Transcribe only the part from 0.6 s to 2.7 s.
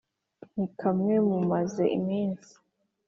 Nkamwe mumaze iminsi